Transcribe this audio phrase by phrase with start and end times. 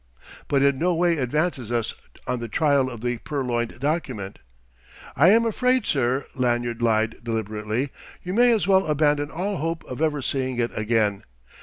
[0.47, 1.93] "But in no way advances us
[2.25, 4.39] on the trail of the purloined document."
[5.15, 7.91] "I am afraid, sir," Lanyard lied deliberately,
[8.23, 11.23] "you may as well abandon all hope of ever seeing it again.